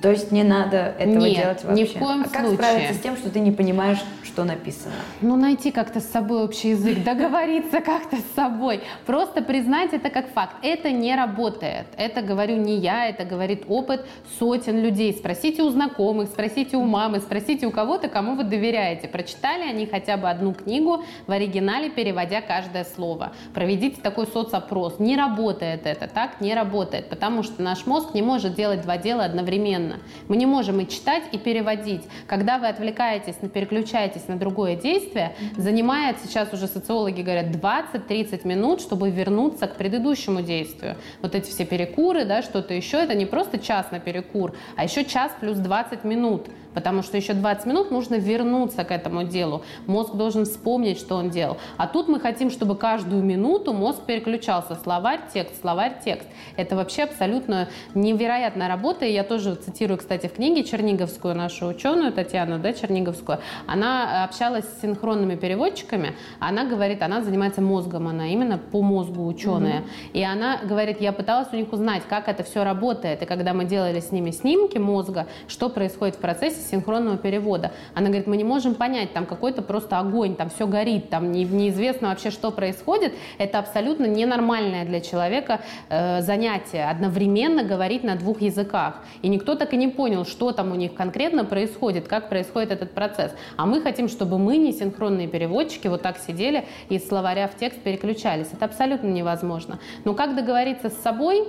[0.00, 1.82] То есть не надо этого Нет, делать вообще.
[1.82, 2.42] ни в коем а случае.
[2.42, 4.94] как справиться с тем, что ты не понимаешь, что написано?
[5.20, 8.80] Ну, найти как-то с собой общий язык, договориться как-то с собой.
[9.04, 10.56] Просто признать это как факт.
[10.62, 11.88] Это не работает.
[11.98, 14.06] Это говорю не я, это говорит опыт
[14.38, 15.12] сотен людей.
[15.12, 19.08] Спросите у знакомых, спросите у мамы, спросите у кого-то, кому вы доверяете.
[19.08, 23.32] Прочитали они хотя бы одну книгу в оригинале, переводя каждое слово.
[23.52, 24.98] Проведите такой соцопрос.
[24.98, 29.24] Не работает это, так не работает, потому что наш мозг не может делать два дела
[29.24, 30.00] одновременно одновременно.
[30.28, 32.02] Мы не можем и читать, и переводить.
[32.26, 39.10] Когда вы отвлекаетесь, переключаетесь на другое действие, занимает, сейчас уже социологи говорят, 20-30 минут, чтобы
[39.10, 40.96] вернуться к предыдущему действию.
[41.20, 45.04] Вот эти все перекуры, да, что-то еще, это не просто час на перекур, а еще
[45.04, 49.62] час плюс 20 минут потому что еще 20 минут нужно вернуться к этому делу.
[49.86, 51.56] Мозг должен вспомнить, что он делал.
[51.76, 54.76] А тут мы хотим, чтобы каждую минуту мозг переключался.
[54.82, 56.28] Словарь, текст, словарь, текст.
[56.56, 59.04] Это вообще абсолютно невероятная работа.
[59.04, 63.38] И я тоже цитирую, кстати, в книге Черниговскую, нашу ученую Татьяну да, Черниговскую.
[63.66, 66.14] Она общалась с синхронными переводчиками.
[66.38, 69.80] Она говорит, она занимается мозгом, она именно по мозгу ученая.
[69.80, 69.88] Угу.
[70.14, 73.22] И она говорит, я пыталась у них узнать, как это все работает.
[73.22, 77.72] И когда мы делали с ними снимки мозга, что происходит в процессе синхронного перевода.
[77.94, 81.44] Она говорит, мы не можем понять, там какой-то просто огонь, там все горит, там не,
[81.44, 83.12] неизвестно вообще, что происходит.
[83.38, 88.96] Это абсолютно ненормальное для человека э, занятие, одновременно говорить на двух языках.
[89.22, 92.92] И никто так и не понял, что там у них конкретно происходит, как происходит этот
[92.92, 93.32] процесс.
[93.56, 97.56] А мы хотим, чтобы мы, не синхронные переводчики, вот так сидели и из словаря в
[97.56, 98.48] текст переключались.
[98.52, 99.78] Это абсолютно невозможно.
[100.04, 101.46] Но как договориться с собой,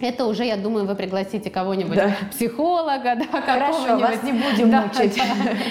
[0.00, 2.16] это уже, я думаю, вы пригласите кого-нибудь, да.
[2.30, 5.16] психолога, да, Хорошо, вас не будем да, мучить.
[5.16, 5.24] Да.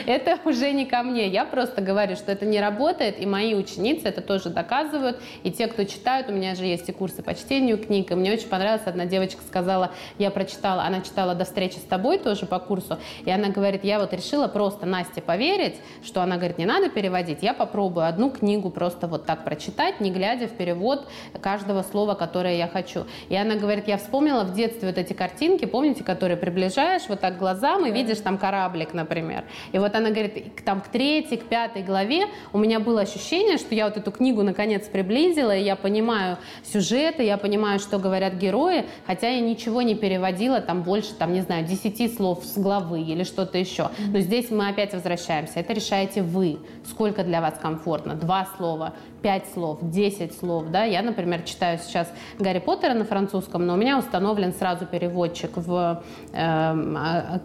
[0.06, 1.28] Это уже не ко мне.
[1.28, 5.20] Я просто говорю, что это не работает, и мои ученицы это тоже доказывают.
[5.44, 8.34] И те, кто читают, у меня же есть и курсы по чтению книг, и мне
[8.34, 12.60] очень понравилось, одна девочка сказала, я прочитала, она читала «До встречи с тобой» тоже по
[12.60, 16.90] курсу, и она говорит, я вот решила просто Насте поверить, что она говорит, не надо
[16.90, 21.08] переводить, я попробую одну книгу просто вот так прочитать, не глядя в перевод
[21.42, 23.06] каждого слова, которое я хочу.
[23.30, 27.20] И она говорит, я вспомнила вспомнила в детстве вот эти картинки, помните, которые приближаешь вот
[27.20, 29.44] так глазам и видишь там кораблик, например.
[29.74, 33.76] И вот она говорит, там к третьей, к пятой главе у меня было ощущение, что
[33.76, 38.86] я вот эту книгу наконец приблизила, и я понимаю сюжеты, я понимаю, что говорят герои,
[39.06, 43.24] хотя я ничего не переводила там больше, там, не знаю, десяти слов с главы или
[43.24, 43.92] что-то еще.
[44.08, 45.60] Но здесь мы опять возвращаемся.
[45.60, 46.58] Это решаете вы.
[46.90, 48.16] Сколько для вас комфортно?
[48.16, 50.86] Два слова, пять слов, десять слов, да.
[50.86, 56.04] Я, например, читаю сейчас Гарри Поттера на французском, но у меня установлен сразу переводчик в
[56.34, 56.38] э,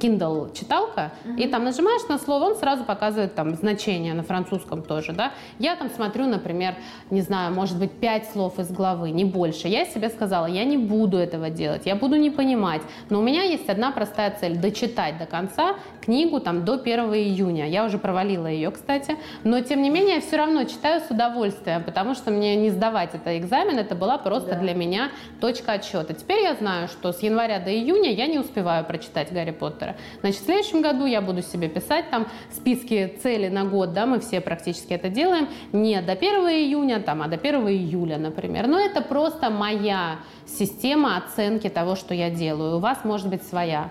[0.01, 1.41] Kindle читалка, mm-hmm.
[1.41, 5.33] и там нажимаешь на слово, он сразу показывает там значение на французском тоже, да.
[5.59, 6.75] Я там смотрю, например,
[7.11, 9.69] не знаю, может быть, пять слов из главы, не больше.
[9.69, 13.43] Я себе сказала, я не буду этого делать, я буду не понимать, но у меня
[13.43, 17.69] есть одна простая цель– дочитать до конца книгу там до 1 июня.
[17.69, 21.33] Я уже провалила ее, кстати, но тем не менее я все равно читаю с удовольствием
[21.33, 24.59] удовольствие, потому что мне не сдавать этот экзамен, это была просто да.
[24.59, 26.15] для меня точка отсчета.
[26.15, 29.97] Теперь я знаю, что с января до июня я не успеваю прочитать Гарри Поттера.
[30.21, 34.21] Значит, в следующем году я буду себе писать там списки целей на год, да, мы
[34.21, 38.67] все практически это делаем, не до 1 июня, там, а до 1 июля, например.
[38.67, 42.77] Но это просто моя система оценки того, что я делаю.
[42.77, 43.91] У вас может быть своя.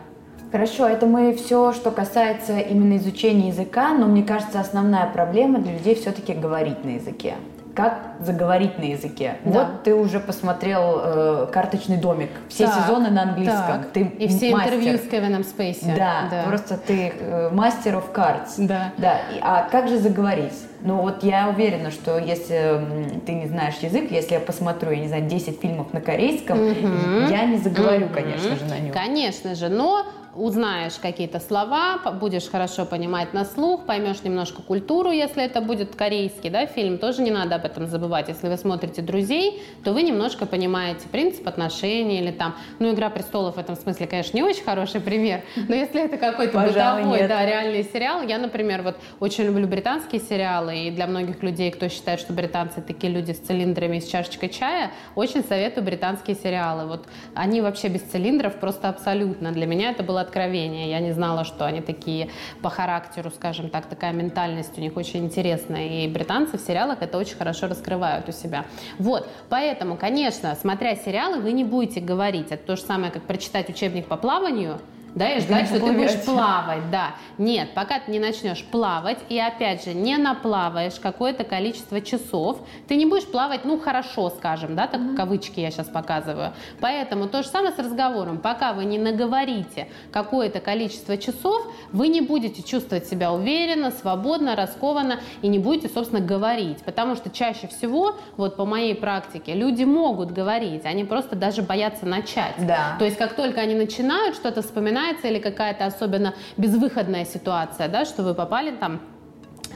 [0.52, 5.74] Хорошо, это мы все, что касается именно изучения языка, но мне кажется, основная проблема для
[5.74, 7.36] людей все-таки говорить на языке
[7.76, 9.38] как заговорить на языке.
[9.46, 9.52] Да.
[9.52, 13.84] Вот ты уже посмотрел э, карточный домик, все так, сезоны на английском.
[13.84, 13.92] Так.
[13.94, 14.74] Ты и все мастер.
[14.74, 15.94] интервью с Кевином Спейси.
[15.98, 16.44] Да, да.
[16.48, 18.54] просто ты э, мастер of cards.
[18.58, 18.92] Да.
[18.98, 19.18] да.
[19.42, 20.54] А как же заговорить?
[20.84, 22.82] Ну вот я уверена, что если
[23.26, 27.30] ты не знаешь язык, если я посмотрю, я не знаю, 10 фильмов на корейском, угу.
[27.30, 28.14] я не заговорю, угу.
[28.14, 28.94] конечно же, на нем.
[28.94, 35.44] Конечно же, но узнаешь какие-то слова, будешь хорошо понимать на слух, поймешь немножко культуру, если
[35.44, 38.30] это будет корейский да, фильм, тоже не надо об этом забывать.
[38.30, 43.56] Если вы смотрите «Друзей», то вы немножко понимаете принцип отношений или там, ну, «Игра престолов»
[43.56, 47.84] в этом смысле, конечно, не очень хороший пример, но если это какой-то бытовой, да, реальный
[47.84, 52.34] сериал, я, например, вот очень люблю британские сериалы, и для многих людей, кто считает, что
[52.34, 56.88] британцы такие люди с цилиндрами и с чашечкой чая, очень советую британские сериалы.
[56.88, 59.52] Вот они вообще без цилиндров просто абсолютно.
[59.52, 60.90] Для меня это было откровение.
[60.90, 62.30] Я не знала, что они такие
[62.62, 66.06] по характеру, скажем так, такая ментальность у них очень интересная.
[66.06, 68.66] И британцы в сериалах это очень хорошо раскрывают у себя.
[68.98, 72.48] Вот, поэтому, конечно, смотря сериалы, вы не будете говорить.
[72.52, 74.80] Это то же самое, как прочитать учебник по плаванию–
[75.16, 77.16] да, и ждать, что ты будешь плавать, да.
[77.38, 82.96] Нет, пока ты не начнешь плавать, и опять же, не наплаваешь какое-то количество часов, ты
[82.96, 85.16] не будешь плавать, ну, хорошо, скажем, да, так mm-hmm.
[85.16, 86.54] кавычки я сейчас показываю.
[86.80, 88.38] Поэтому то же самое с разговором.
[88.38, 95.20] Пока вы не наговорите какое-то количество часов, вы не будете чувствовать себя уверенно, свободно, раскованно
[95.42, 96.80] и не будете, собственно, говорить.
[96.84, 102.06] Потому что чаще всего, вот по моей практике, люди могут говорить, они просто даже боятся
[102.06, 102.56] начать.
[102.60, 102.96] Да.
[103.00, 108.06] То есть как только они начинают что-то вспоминать, вспоминается или какая-то особенно безвыходная ситуация, да,
[108.06, 109.02] что вы попали там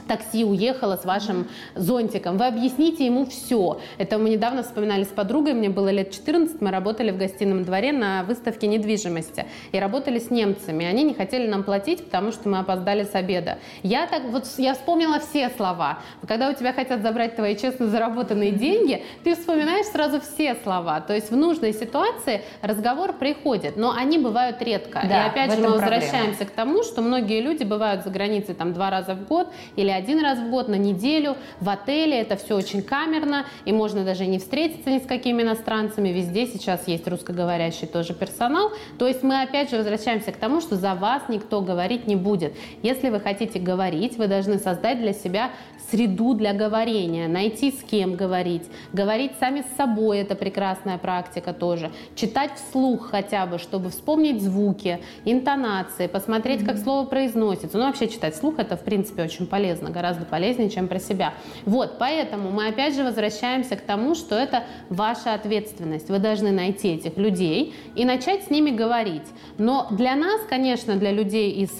[0.06, 2.38] такси уехала с вашим зонтиком.
[2.38, 3.80] Вы объясните ему все.
[3.98, 7.92] Это мы недавно вспоминали с подругой, мне было лет 14, мы работали в гостином дворе
[7.92, 10.84] на выставке недвижимости и работали с немцами.
[10.84, 13.58] Они не хотели нам платить, потому что мы опоздали с обеда.
[13.82, 15.98] Я так вот, я вспомнила все слова.
[16.26, 21.00] Когда у тебя хотят забрать твои честно заработанные деньги, ты вспоминаешь сразу все слова.
[21.00, 25.02] То есть в нужной ситуации разговор приходит, но они бывают редко.
[25.08, 26.50] Да, и опять же мы возвращаемся проблема.
[26.50, 30.20] к тому, что многие люди бывают за границей там два раза в год или один
[30.20, 32.20] раз в год на неделю в отеле.
[32.20, 36.10] Это все очень камерно, и можно даже не встретиться ни с какими иностранцами.
[36.10, 38.70] Везде сейчас есть русскоговорящий тоже персонал.
[38.98, 42.54] То есть мы опять же возвращаемся к тому, что за вас никто говорить не будет.
[42.82, 45.50] Если вы хотите говорить, вы должны создать для себя
[45.90, 51.90] среду для говорения, найти с кем говорить, говорить сами с собой, это прекрасная практика тоже,
[52.14, 57.78] читать вслух хотя бы, чтобы вспомнить звуки, интонации, посмотреть, как слово произносится.
[57.78, 61.34] Ну, вообще читать вслух это, в принципе, очень полезно, гораздо полезнее, чем про себя.
[61.64, 66.08] Вот, поэтому мы опять же возвращаемся к тому, что это ваша ответственность.
[66.08, 69.26] Вы должны найти этих людей и начать с ними говорить.
[69.58, 71.70] Но для нас, конечно, для людей из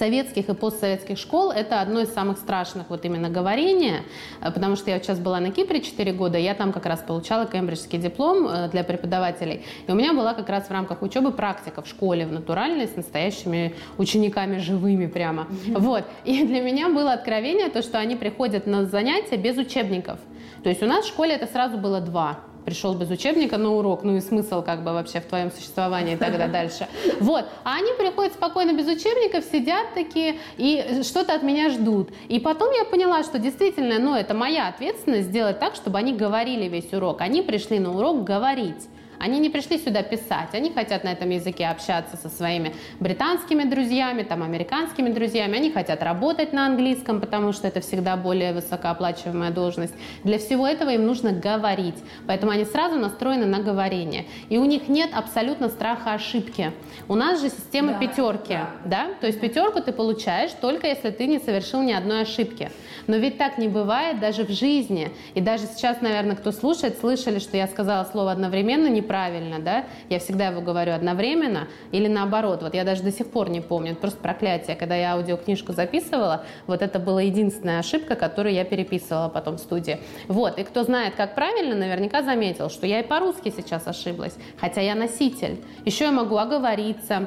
[0.00, 4.02] советских и постсоветских школ это одно из самых страшных вот именно говорения,
[4.40, 7.44] э, потому что я сейчас была на Кипре 4 года, я там как раз получала
[7.44, 11.82] кембриджский диплом э, для преподавателей, и у меня была как раз в рамках учебы практика
[11.82, 15.46] в школе, в натуральной, с настоящими учениками живыми прямо.
[15.68, 16.04] Вот.
[16.24, 20.18] И для меня было откровение то, что они приходят на занятия без учебников.
[20.62, 24.02] То есть у нас в школе это сразу было два пришел без учебника на урок,
[24.04, 26.86] ну и смысл как бы вообще в твоем существовании и тогда дальше.
[27.20, 27.44] Вот.
[27.64, 32.10] А они приходят спокойно без учебников, сидят такие и что-то от меня ждут.
[32.28, 36.68] И потом я поняла, что действительно, ну это моя ответственность сделать так, чтобы они говорили
[36.68, 37.20] весь урок.
[37.20, 38.88] Они пришли на урок говорить.
[39.20, 44.22] Они не пришли сюда писать, они хотят на этом языке общаться со своими британскими друзьями,
[44.22, 49.92] там, американскими друзьями, они хотят работать на английском, потому что это всегда более высокооплачиваемая должность.
[50.24, 54.24] Для всего этого им нужно говорить, поэтому они сразу настроены на говорение.
[54.48, 56.72] И у них нет абсолютно страха ошибки.
[57.06, 58.70] У нас же система да, пятерки, да.
[58.84, 59.06] да?
[59.20, 62.70] То есть пятерку ты получаешь только если ты не совершил ни одной ошибки.
[63.06, 65.10] Но ведь так не бывает даже в жизни.
[65.34, 69.86] И даже сейчас, наверное, кто слушает, слышали, что я сказала слово одновременно, не неправильно, да,
[70.08, 72.62] я всегда его говорю одновременно или наоборот.
[72.62, 74.76] Вот я даже до сих пор не помню, это просто проклятие.
[74.76, 79.98] Когда я аудиокнижку записывала, вот это была единственная ошибка, которую я переписывала потом в студии.
[80.28, 84.80] Вот, и кто знает, как правильно, наверняка заметил, что я и по-русски сейчас ошиблась, хотя
[84.80, 85.60] я носитель.
[85.84, 87.26] Еще я могу оговориться,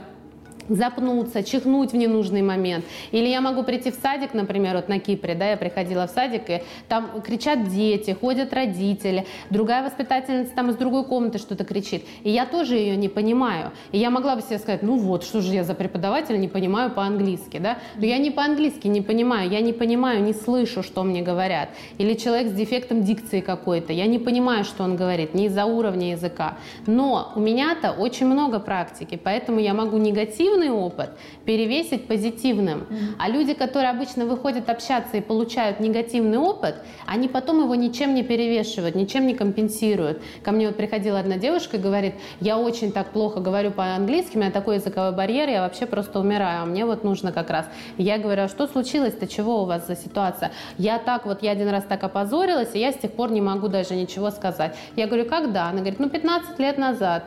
[0.70, 2.86] запнуться, чихнуть в ненужный момент.
[3.12, 6.50] Или я могу прийти в садик, например, вот на Кипре, да, я приходила в садик,
[6.50, 12.30] и там кричат дети, ходят родители, другая воспитательница там из другой комнаты что-то кричит, и
[12.30, 13.72] я тоже ее не понимаю.
[13.92, 16.92] И я могла бы себе сказать, ну вот, что же я за преподаватель, не понимаю
[16.92, 17.78] по-английски, да?
[17.96, 21.70] Но я не по-английски не понимаю, я не понимаю, не слышу, что мне говорят.
[21.98, 26.12] Или человек с дефектом дикции какой-то, я не понимаю, что он говорит, не из-за уровня
[26.12, 26.58] языка.
[26.88, 31.10] Но у меня-то очень много практики, поэтому я могу негативно негативный опыт
[31.46, 32.88] перевесить позитивным.
[33.20, 38.24] А люди, которые обычно выходят общаться и получают негативный опыт, они потом его ничем не
[38.24, 40.22] перевешивают, ничем не компенсируют.
[40.44, 44.40] Ко мне вот приходила одна девушка и говорит, я очень так плохо говорю по-английски, у
[44.40, 47.66] меня такой языковой барьер, я вообще просто умираю, а мне вот нужно как раз.
[47.98, 50.52] Я говорю, а что случилось-то, чего у вас за ситуация?
[50.78, 53.68] Я так вот, я один раз так опозорилась, и я с тех пор не могу
[53.68, 54.76] даже ничего сказать.
[54.96, 55.68] Я говорю, когда?
[55.70, 57.24] Она говорит, ну 15 лет назад.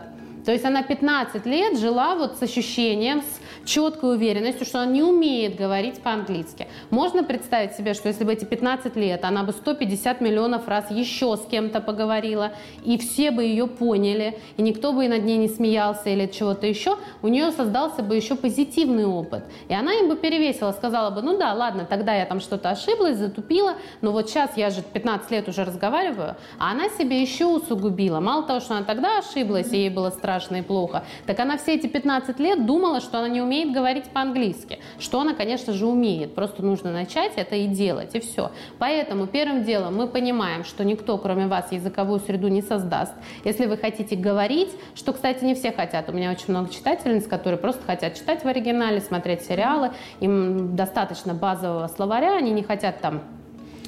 [0.47, 5.03] То есть она 15 лет жила вот с ощущением, с четкой уверенностью, что она не
[5.03, 6.69] умеет говорить по-английски.
[6.91, 11.37] Можно представить себе, что если бы эти 15 лет она бы 150 миллионов раз еще
[11.37, 12.53] с кем-то поговорила,
[12.85, 16.69] и все бы ее поняли, и никто бы и над ней не смеялся или чего-то
[16.69, 19.43] еще, у нее создался бы еще позитивный опыт.
[19.69, 23.17] И она им бы перевесила, сказала бы, ну да, ладно, тогда я там что-то ошиблась,
[23.17, 28.21] затупила, но вот сейчас я же 15 лет уже разговариваю, а она себе еще усугубила.
[28.21, 31.05] Мало того, что она тогда ошиблась, и ей было страшно, страшно и плохо.
[31.27, 34.79] Так она все эти 15 лет думала, что она не умеет говорить по-английски.
[34.99, 36.35] Что она, конечно же, умеет.
[36.35, 38.51] Просто нужно начать это и делать, и все.
[38.79, 43.15] Поэтому первым делом мы понимаем, что никто, кроме вас, языковую среду не создаст.
[43.45, 46.09] Если вы хотите говорить, что, кстати, не все хотят.
[46.09, 49.93] У меня очень много читательниц, которые просто хотят читать в оригинале, смотреть сериалы.
[50.21, 53.23] Им достаточно базового словаря, они не хотят там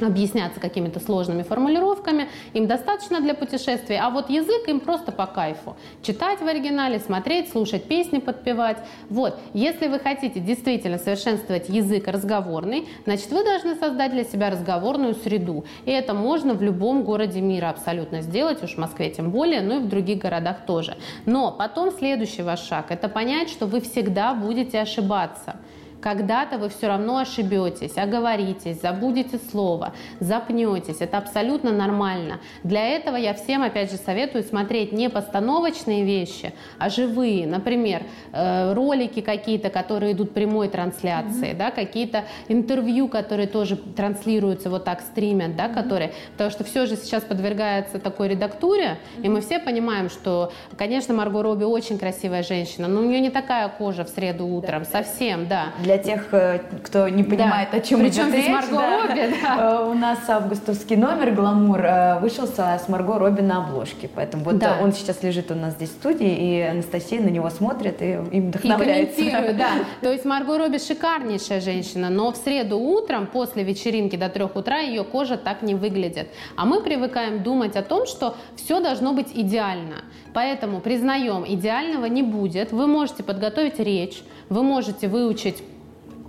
[0.06, 5.76] объясняться какими-то сложными формулировками, им достаточно для путешествий, а вот язык им просто по кайфу.
[6.02, 8.78] Читать в оригинале, смотреть, слушать песни, подпевать.
[9.08, 15.14] Вот, если вы хотите действительно совершенствовать язык разговорный, значит, вы должны создать для себя разговорную
[15.14, 15.64] среду.
[15.84, 19.76] И это можно в любом городе мира абсолютно сделать, уж в Москве тем более, но
[19.76, 20.96] и в других городах тоже.
[21.26, 25.56] Но потом следующий ваш шаг– это понять, что вы всегда будете ошибаться.
[26.00, 31.00] Когда-то вы все равно ошибетесь, оговоритесь, забудете слово, запнетесь.
[31.00, 32.40] Это абсолютно нормально.
[32.62, 37.46] Для этого я всем, опять же, советую смотреть не постановочные вещи, а живые.
[37.46, 41.56] Например, э, ролики какие-то, которые идут прямой трансляции, mm-hmm.
[41.56, 45.74] да, какие-то интервью, которые тоже транслируются вот так, стримят, да, mm-hmm.
[45.74, 46.12] которые...
[46.32, 49.24] Потому что все же сейчас подвергается такой редактуре, mm-hmm.
[49.24, 53.30] и мы все понимаем, что, конечно, Марго Робби очень красивая женщина, но у нее не
[53.30, 57.78] такая кожа в среду утром, да, совсем, да для тех, э, кто не понимает, да.
[57.78, 58.48] о чем Причем идет речь.
[58.48, 59.06] Марго да.
[59.06, 59.80] Робби, да.
[59.80, 64.10] Э, у нас августовский номер «Гламур» э, вышел с Марго Робби на обложке.
[64.14, 64.76] Поэтому вот да.
[64.82, 68.48] он сейчас лежит у нас здесь в студии, и Анастасия на него смотрит и им
[68.48, 69.18] вдохновляется.
[69.18, 69.70] И да.
[70.02, 74.80] То есть Марго Робби шикарнейшая женщина, но в среду утром, после вечеринки до трех утра,
[74.80, 76.28] ее кожа так не выглядит.
[76.54, 80.04] А мы привыкаем думать о том, что все должно быть идеально.
[80.34, 82.72] Поэтому признаем, идеального не будет.
[82.72, 85.62] Вы можете подготовить речь, вы можете выучить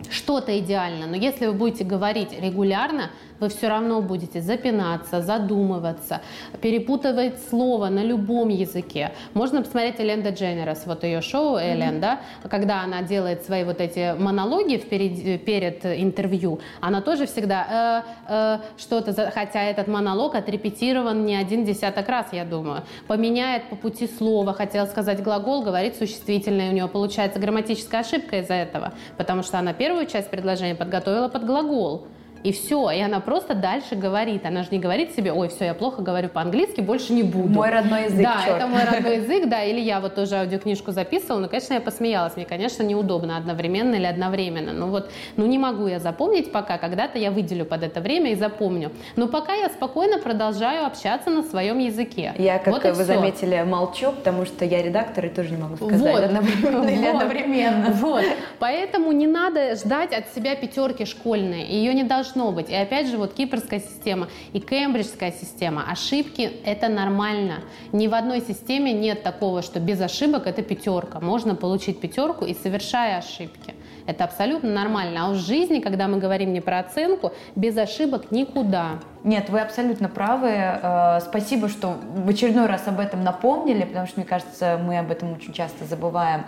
[0.10, 6.22] что-то идеально, но если вы будете говорить регулярно, вы все равно будете запинаться, задумываться,
[6.62, 9.14] перепутывать слово на любом языке.
[9.34, 12.00] Можно посмотреть Элен Дженерас, вот ее шоу Элен, mm-hmm.
[12.00, 12.20] да,
[12.50, 18.58] когда она делает свои вот эти монологи вперед, перед интервью, она тоже всегда э, э,
[18.78, 24.54] что-то, хотя этот монолог отрепетирован не один десяток раз, я думаю, поменяет по пути слова,
[24.54, 29.74] хотела сказать глагол, говорит существительное, у нее получается грамматическая ошибка из-за этого, потому что она
[29.90, 32.06] первую часть предложения подготовила под глагол.
[32.44, 34.46] И все, и она просто дальше говорит.
[34.46, 37.50] Она же не говорит себе, ой, все, я плохо говорю по-английски, больше не буду.
[37.50, 38.58] Мой родной язык, Да, черт.
[38.58, 42.36] это мой родной язык, да, или я вот тоже аудиокнижку записывала, но, конечно, я посмеялась.
[42.36, 44.72] Мне, конечно, неудобно одновременно или одновременно.
[44.72, 48.36] Ну вот, ну не могу я запомнить пока, когда-то я выделю под это время и
[48.36, 48.92] запомню.
[49.16, 52.34] Но пока я спокойно продолжаю общаться на своем языке.
[52.38, 53.04] Я, как вот вы все.
[53.04, 56.24] заметили, молчу, потому что я редактор и тоже не могу сказать вот.
[56.24, 56.90] одновременно вот.
[56.90, 57.92] или одновременно.
[57.92, 58.24] Вот,
[58.60, 61.66] поэтому не надо ждать от себя пятерки школьной.
[61.66, 62.70] Ее не должно должно быть.
[62.70, 65.86] И опять же, вот кипрская система и кембриджская система.
[65.90, 67.64] Ошибки– это нормально.
[67.92, 71.20] Ни в одной системе нет такого, что без ошибок это пятерка.
[71.20, 73.76] Можно получить пятерку и совершая ошибки.
[74.06, 75.28] Это абсолютно нормально.
[75.28, 79.00] А в жизни, когда мы говорим не про оценку, без ошибок никуда.
[79.24, 80.50] Нет, вы абсолютно правы.
[80.52, 85.12] Э, спасибо, что в очередной раз об этом напомнили, потому что, мне кажется, мы об
[85.12, 86.46] этом очень часто забываем.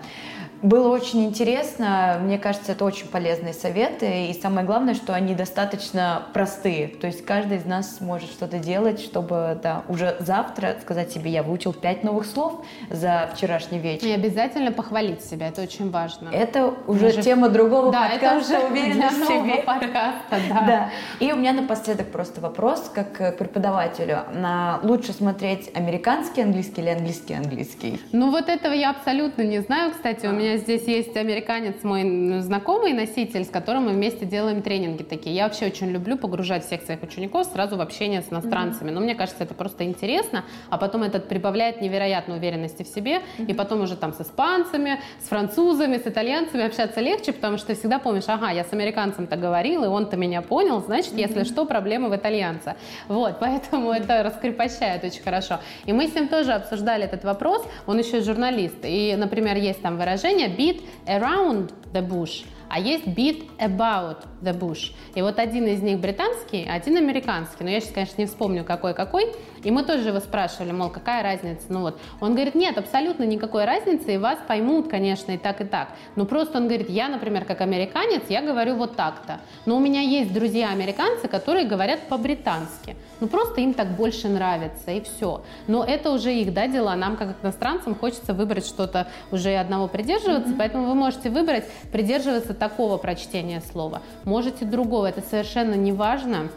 [0.61, 2.19] Было очень интересно.
[2.21, 4.27] Мне кажется, это очень полезные советы.
[4.27, 6.87] И самое главное, что они достаточно простые.
[6.87, 11.41] То есть каждый из нас может что-то делать, чтобы да, уже завтра сказать себе, я
[11.41, 14.05] выучил пять новых слов за вчерашний вечер.
[14.05, 15.47] И обязательно похвалить себя.
[15.47, 16.29] Это очень важно.
[16.29, 17.23] Это уже, уже...
[17.23, 18.25] тема другого да, подкаста.
[18.25, 19.63] Это уже уверенность в себе.
[19.63, 20.61] подкаста, да.
[20.67, 20.89] да.
[21.19, 22.60] И у меня напоследок просто вопрос,
[22.93, 24.19] как к преподавателю.
[24.33, 27.99] На лучше смотреть американский английский или английский английский?
[28.11, 29.91] Ну вот этого я абсолютно не знаю.
[29.91, 34.61] Кстати, у меня меня здесь есть американец, мой знакомый носитель, с которым мы вместе делаем
[34.61, 35.35] тренинги такие.
[35.35, 38.89] Я вообще очень люблю погружать всех своих учеников сразу в общение с иностранцами.
[38.89, 38.93] Mm-hmm.
[38.93, 43.45] Но мне кажется, это просто интересно, а потом это прибавляет невероятной уверенности в себе, mm-hmm.
[43.47, 47.75] и потом уже там с испанцами, с французами, с итальянцами общаться легче, потому что ты
[47.75, 51.27] всегда помнишь, ага, я с американцем-то говорил, и он-то меня понял, значит, mm-hmm.
[51.27, 52.15] если что, проблемы в
[52.51, 52.75] итальянца.
[53.07, 55.59] Вот, поэтому это раскрепощает очень хорошо.
[55.85, 59.97] И мы с ним тоже обсуждали этот вопрос, он еще журналист, и, например, есть там
[59.97, 64.93] выражение, beat around the bush, а есть beat about the bush.
[65.13, 67.63] И вот один из них британский, один американский.
[67.65, 69.33] Но я сейчас, конечно, не вспомню, какой-какой.
[69.63, 71.65] И мы тоже его спрашивали, мол, какая разница?
[71.69, 75.65] Ну вот, он говорит, нет, абсолютно никакой разницы, и вас поймут, конечно, и так, и
[75.65, 75.89] так.
[76.15, 79.39] Но просто он говорит, я, например, как американец, я говорю вот так-то.
[79.65, 82.95] Но у меня есть друзья-американцы, которые говорят по-британски.
[83.19, 85.43] Ну, просто им так больше нравится, и все.
[85.67, 86.95] Но это уже их, да, дела.
[86.95, 90.57] Нам, как иностранцам, хочется выбрать что-то уже одного придерживаться, mm-hmm.
[90.57, 94.01] поэтому вы можете выбрать придерживаться такого прочтения слова.
[94.23, 96.49] Можете другого, это совершенно не важно.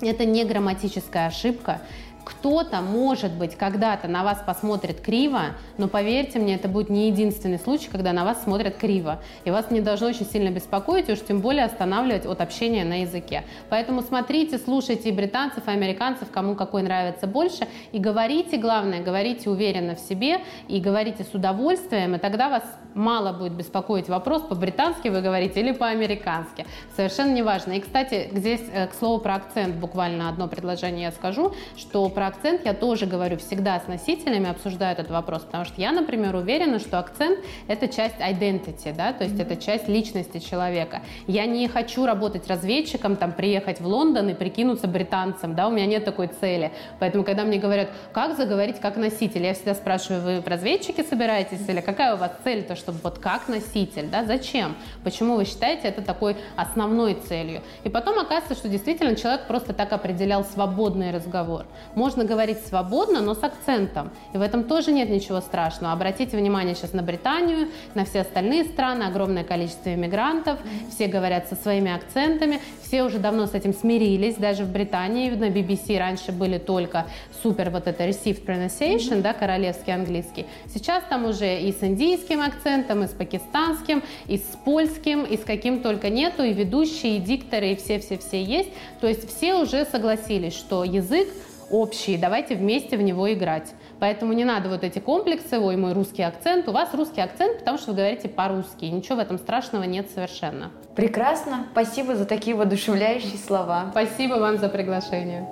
[0.00, 1.80] Это не грамматическая ошибка,
[2.28, 7.58] кто-то, может быть, когда-то на вас посмотрит криво, но поверьте мне, это будет не единственный
[7.58, 9.22] случай, когда на вас смотрят криво.
[9.46, 13.00] И вас не должно очень сильно беспокоить, и уж тем более останавливать от общения на
[13.00, 13.44] языке.
[13.70, 19.48] Поэтому смотрите, слушайте и британцев, и американцев, кому какой нравится больше, и говорите, главное, говорите
[19.48, 22.62] уверенно в себе, и говорите с удовольствием, и тогда вас
[22.94, 26.66] мало будет беспокоить вопрос, по-британски вы говорите или по-американски.
[26.94, 27.72] Совершенно неважно.
[27.72, 32.26] И, кстати, здесь, э, к слову, про акцент буквально одно предложение я скажу, что про
[32.26, 36.80] акцент я тоже говорю всегда с носителями, обсуждаю этот вопрос, потому что я, например, уверена,
[36.80, 37.38] что акцент–
[37.68, 39.42] это часть identity, да, то есть mm-hmm.
[39.42, 41.02] это часть личности человека.
[41.28, 45.86] Я не хочу работать разведчиком, там, приехать в Лондон и прикинуться британцем, да, у меня
[45.86, 46.72] нет такой цели.
[46.98, 51.68] Поэтому, когда мне говорят, как заговорить как носитель, я всегда спрашиваю, вы в разведчики собираетесь
[51.68, 54.74] или какая у вас цель, то, чтобы вот как носитель, да, зачем?
[55.04, 57.62] Почему вы считаете это такой основной целью?
[57.84, 61.64] И потом оказывается, что действительно человек просто так определял свободный разговор.
[62.08, 64.10] Можно говорить свободно, но с акцентом.
[64.32, 65.92] И в этом тоже нет ничего страшного.
[65.92, 70.58] Обратите внимание сейчас на Британию, на все остальные страны, огромное количество иммигрантов,
[70.90, 75.50] все говорят со своими акцентами, все уже давно с этим смирились, даже в Британии на
[75.50, 77.04] BBC раньше были только
[77.42, 80.46] супер вот это received pronunciation, да, королевский английский.
[80.72, 85.44] Сейчас там уже и с индийским акцентом, и с пакистанским, и с польским, и с
[85.44, 88.70] каким только нету, и ведущие, и дикторы, и все-все-все есть.
[89.02, 91.28] То есть все уже согласились, что язык
[91.70, 93.74] общий, давайте вместе в него играть.
[94.00, 96.68] Поэтому не надо вот эти комплексы, ой, мой русский акцент.
[96.68, 98.86] У вас русский акцент, потому что вы говорите по-русски.
[98.86, 100.70] Ничего в этом страшного нет совершенно.
[100.94, 101.66] Прекрасно.
[101.72, 103.88] Спасибо за такие воодушевляющие слова.
[103.90, 105.46] Спасибо вам за приглашение.